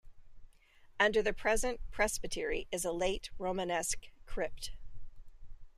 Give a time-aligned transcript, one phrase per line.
[0.99, 4.71] Under the present presbytery is a late Romanesque crypt.